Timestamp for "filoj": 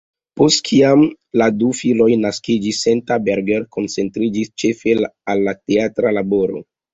1.79-2.07